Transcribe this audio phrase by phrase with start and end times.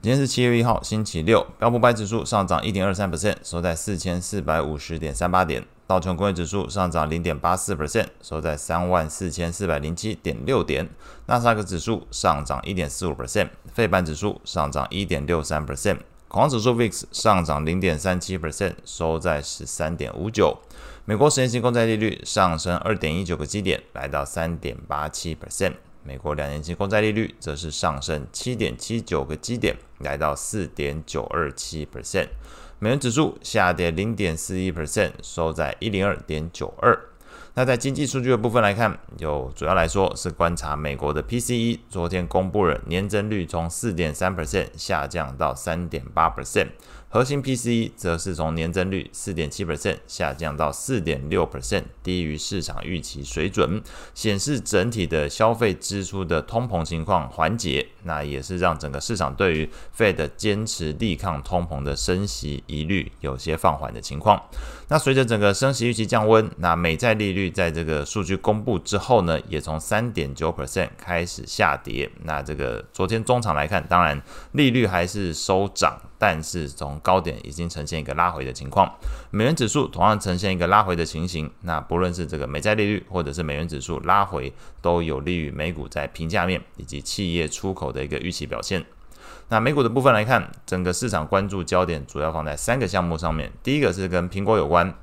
[0.00, 1.44] 今天是七月一号，星期六。
[1.58, 5.66] 标普百指数上涨一点二三 percent，收在四千四百五十点三八点。
[5.88, 10.88] 道琼工业指数上涨零点八四 percent，收在三万四千四百零七点六点。
[11.26, 20.56] 纳斯达克指数上涨一点四五 percent，费半指数上涨一点六三 percent，恐慌指数 VIX 上涨零点三七 percent，收在十三点五九。
[21.06, 25.72] 美国十年期公债利率上升二点一九个基点，来到三点八七 percent。
[26.08, 32.28] 美国两年期公债利率则是上升七点七九个基点，来到四点九二七 percent。
[32.78, 36.98] 美元指数下跌零点四一 percent，收在一零二点九二。
[37.52, 46.68] 那在经济数据的部分来看，有主要来说是观察美国的 PCE，昨天公布了年增率从四点三 percent 下降到三点八 percent。
[47.10, 64.42] 核心 P C 则是从年增率四点七 percent 下降到四点六 percent，低于市场预期水准，显示整体的消费支出的通膨情况缓解，那也是让整个市场对于 Fed 坚持力抗通膨的升息疑虑有些放缓的情况。
[64.88, 72.10] 那随着整个升息预期降温，那美债利率在这个数据公布之后呢，也从三点九 percent 开始下跌。
[72.24, 74.20] 那这个昨天中场来看，当然
[74.52, 75.98] 利率还是收涨。
[76.18, 78.92] 但是从高点已经呈现一个拉回的情况，
[79.30, 81.50] 美元指数同样呈现一个拉回的情形。
[81.62, 84.52] 那不论是这个美债利率或者是美元指数拉回，
[84.82, 88.84] 都有利于美股在平价面以及企业出口的一个预期表现。
[89.50, 94.94] 那美股的部分来看，整个市场关注焦点主要放在三个项目上面，第一个是跟苹果有关。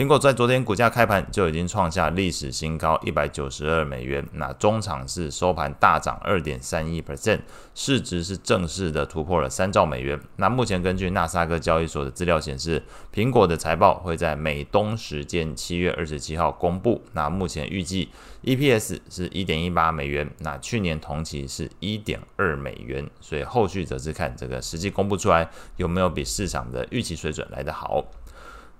[0.00, 7.40] 苹果在昨天股价开盘就已经创下历史新高一百九十二美元，那中场是收盘大涨二点三一 percent，
[7.74, 10.18] 市值是正式的突破了三兆美元。
[10.36, 17.02] 那目前根据纳斯达克交易所的资料显示，苹果的财报会在美东时间七月二十七号公布。
[17.12, 18.08] 那目前预计
[18.42, 28.02] EPS 是一点一八美元，那去年同期是一点二美元，所以后续则是看这个实际公布出来有没有比市场的预期水准来得好。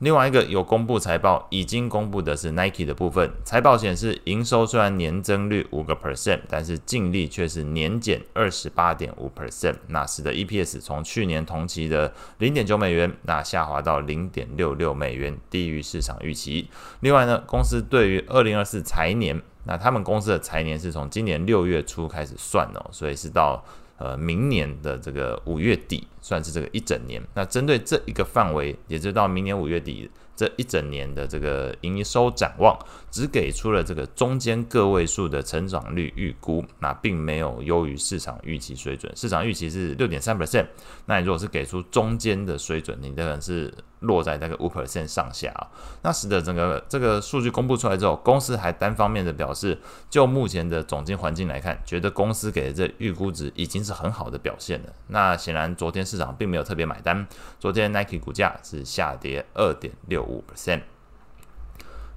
[0.00, 3.32] 另外一个有公布财报，已经公布的是 Nike 的部分。
[3.44, 16.68] 财报显示，营收虽然年增率五个 percent，但是净利却是年减二十八点五 percent，那使得 EPS 从去年同期的零点九美元，那下滑到零点六六美元，低于市场预期。
[17.00, 23.64] 另外呢，公司对于二零二四财年，那他们公司的财年是从今年六月初开始算哦，所以是到。
[23.98, 27.20] 呃，明年的这个五月底算是这个一整年。
[27.34, 32.78] 那针对这一个范围，也就到明年五月底这一整年的这个营收展望，
[33.10, 39.12] 只给出了这个中间个位数的成长率预估，那并没有优于市场预期水准。
[39.16, 40.68] 市场预期是六点三 percent，
[41.06, 43.74] 那你如果是给出中间的水准，你的是。
[44.02, 45.66] 落在那个五 percent 上下啊，
[46.02, 49.76] 那使得整个这个数据公布出来之后，公司还单方面的表示，
[50.08, 54.92] 就目前的总金环境来看，觉得公司给的这预估值已经是很好的表现了。
[55.08, 57.26] 那显然昨天市场并没有特别买单，
[57.58, 60.82] 昨天 Nike 股价是下跌二点六五 percent。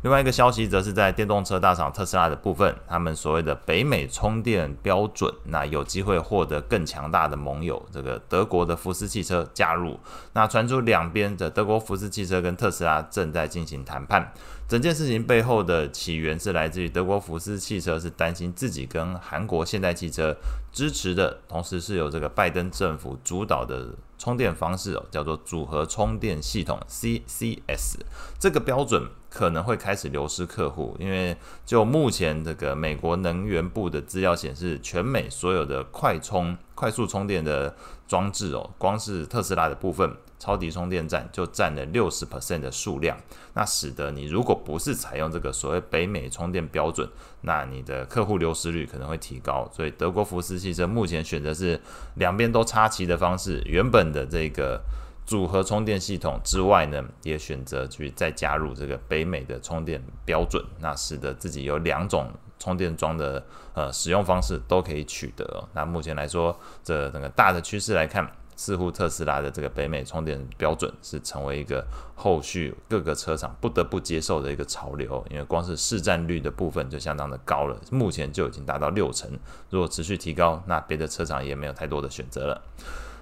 [0.04, 10.00] 另外一个消息则是在电动车大厂特斯拉的部分，他们所谓的北美充电标准，那有机会获得更强大的盟友，这个德国的福斯汽车加入。
[10.34, 14.34] 那传出两边的德国福斯汽车跟特斯拉正在进行谈判。
[14.72, 20.38] 整件事情背后的起源是来自于德国福斯汽车是担心自己跟韩国现代汽车
[20.72, 23.90] 支持的，同时是由这个拜登政府主导的。
[24.18, 27.96] 充电方式哦，叫做组合充电系统 （CCS）。
[28.38, 37.76] 这个标准可能会开始流失客户，因为就目前这个美国能源部的资料显示，全美所有的快充、快速充电的
[38.08, 40.12] 装置哦，光是特斯拉的部分。
[40.42, 43.16] 超级充电站就占了六十 percent 的数量，
[43.54, 47.08] 那使得你如果不是采用这个所谓北美充电标准，
[47.42, 49.70] 那你的客户流失率可能会提高。
[49.72, 51.80] 所以德国福斯汽车目前选择是
[52.16, 54.82] 两边都插旗的方式，原本的这个
[55.28, 62.32] 组合充电系统之外呢，也选择去再加入这个北美的充电标准，那使得自己有两种
[62.62, 65.68] 充电桩的呃使用方式都可以取得。
[65.74, 68.32] 那目前来说，这整个大的趋势来看。
[68.54, 79.28] 似乎特斯拉的这个北美充电标准是成为一个后续各个车厂不得不接受的一个潮流，因为光是市占率的部分就相当的高了，目前就已经达到六成。
[79.72, 82.62] 如果持续提高，那别的车厂也没有太多的选择了。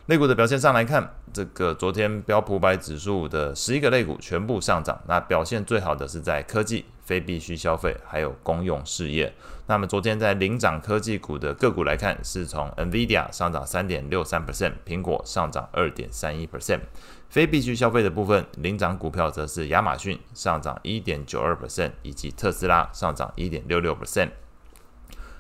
[0.07, 9.33] 类股的表现上来看，这个昨天标普五百指数的十一个类股全部上涨，那表现最好的是在科技、非必需消费还有公用事业。
[9.65, 16.81] 那么昨天在领涨科技股的个股来看，是从 NVIDIA 上涨三点六三 percent，苹果上涨二点三一 percent。
[17.27, 24.29] 非必需消费的部分，领涨股票则是亚马逊上涨一点九二 percent，以及特斯拉上涨一点六六 percent。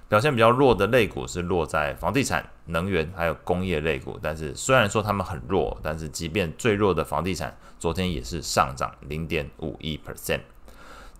[0.07, 2.49] 表现比较弱的类股是落在房地产。
[2.65, 4.19] 能源还有工业类股。
[4.21, 10.41] 但是虽然说他们很弱，但是即便最弱的房地产，昨天也是上涨零点五一 percent。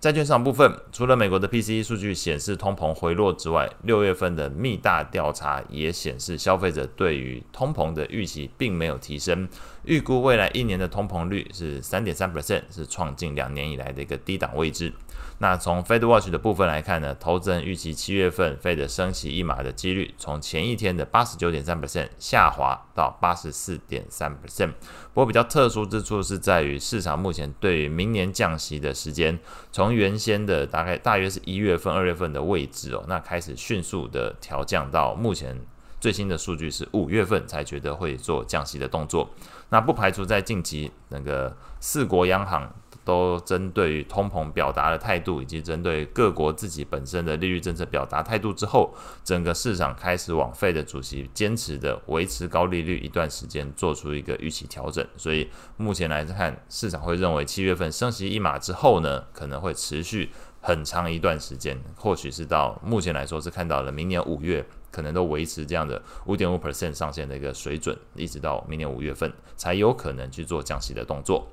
[0.00, 9.46] 债券市场部分，除了美国的 PCE 数据显示通膨回落之外，六月份的密大调查也显示消费者对于通膨的预期并没有提升，
[9.84, 14.92] 预估未来一年的通膨率是三点三 percent，是创近两年以来的一个低档位置。
[15.38, 24.72] 那从 Fed Watch 的部分来看呢，投资人预期七月份 Fed 升息一码的几率，从前一天的八十九点三 percent 下滑到八十四点三 percent。
[25.14, 29.38] 不过比较特殊之处是在于市场目前对于明年降息的时间，
[29.72, 35.58] 从原先的大概大约是一月份、二月份的位置哦，那开始迅速的调降到目前
[36.00, 39.30] 最新的数据是五月份才觉得会做降息的动作。
[39.68, 42.72] 那不排除在近期那个四国央行。
[43.02, 48.94] 都针对于通膨表达的态度，以及针对各国自己本身的利率政策表达态度之后，
[49.24, 55.04] 整个市场开始往费的主席坚持的维持高利率一段时间做出一个预期调整。
[55.16, 55.48] 所以
[55.78, 60.30] 目前来看，市场会认为七月份升息一码之后呢，可能会持续
[60.60, 71.46] 很长一段时间，或许是到目前来说是看到了明年五月，可能都维持这样的五点五 percent 上限的一个水准，一直到明年五月份才有可能去做降息的动作。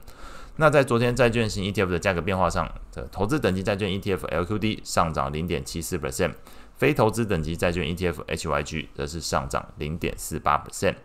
[0.59, 6.33] 那在昨天债券型 ETF 的价格变化上，的投资等级债券 ETF LQD 上涨零点七四 percent，
[6.75, 10.95] 非投资等级债券 ETF HYG 则是上涨零点四八 percent。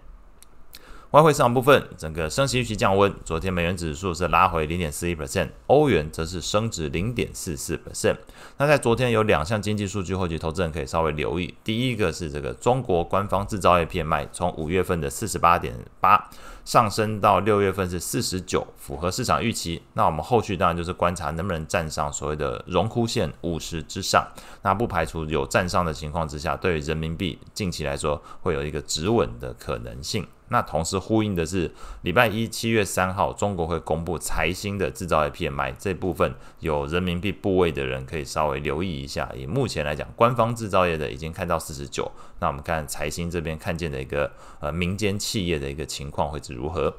[1.12, 8.17] 外汇市场部分，整个升息预期降温，昨天美元指数是拉回零点四一 percent，欧元则是升值零点四四 percent。
[8.56, 11.55] 那在昨天有两项经济数据，或许投资人可以稍微留意。
[11.62, 16.31] 第一个是这个中国官方制造业 PMI，从五月份的四十八点八
[16.64, 19.82] 上升到六月份是四十九，符合市场预期。
[19.93, 24.26] 那我们后续当然就是观察能不能站上所谓的荣枯线五十之上。
[24.62, 30.26] 那不排除有站上的情况之下，对于人民币近期来说会有一个止稳的可能性。
[30.53, 31.73] 那同时呼应的是，
[32.03, 39.33] 礼拜一七月三号，中国会公布财新的制造业 PMI 这部分，有人民币部位的人可以稍微留意一下。
[39.35, 46.95] 以目前来讲，官方制造业的已经看到四十九，那我们看财新这边看见的一个呃民间企业的一个情况会是如何？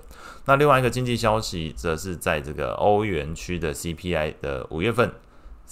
[0.45, 5.13] 那另外一个经济消息，则是在这个欧元区的 CPI 的五月份。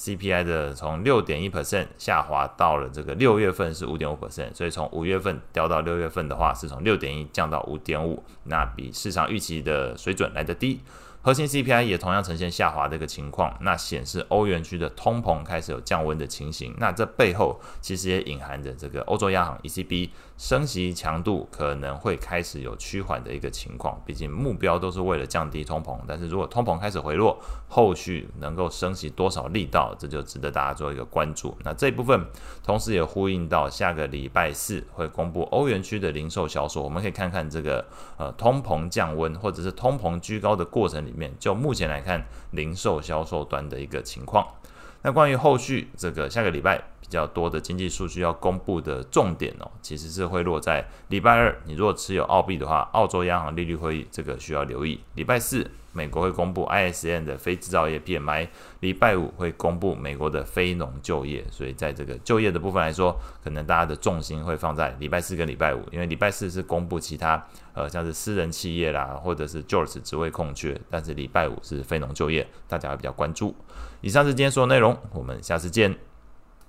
[0.01, 10.81] CPI 的从六点一 percent 下滑到了这个六月份是五点五 percent，所以从五月份掉到六月份的话，是从六点一降到五点五，那比市场预期的水准来得低。
[11.23, 16.73] 核心 CPI 也同样呈现下滑的一个情况，那显示欧元区的通膨开始有降温的情形。
[16.79, 20.09] 那这背后其实也隐含着这个欧洲央行 ECB
[20.41, 24.01] 升息强度可能会开始有趋缓的一个情况。
[24.03, 31.55] 毕竟目标都是为了降低通膨，但是如果通膨开始回落，后续能够升息多少力道，这就值得大家做一个关注。
[31.63, 32.25] 那这一部分
[32.63, 37.85] 同时也呼应到下个礼拜四会公布欧元区的零售销售，我们可以看看这个
[38.17, 44.47] 呃通膨降温或者是通膨居高的过程里面，就目前来看，零售销售端的一个情况。
[45.03, 51.57] 那关于后续这个下个礼拜比较多的经济数据要公布的重点哦，其实是会落在礼拜二。
[51.65, 54.99] 你如果持有澳币的话，澳洲央行利率会议这个需要留意。
[55.15, 55.69] 礼拜四。
[55.93, 58.47] 美国会公布 ISM 的非制造业 PMI，
[58.79, 73.55] 礼拜五会公布美国的非农就业，所以在这个就业的部分来说，可能大家的重心会放在礼拜四跟礼拜五，因为礼拜四是公布其他呃像是私人企业啦，或者是 JOLTS 职位空缺，但是礼拜五是非农就业，大家会比较关注。
[74.01, 76.10] 以上是今天所有内容，我们下次见。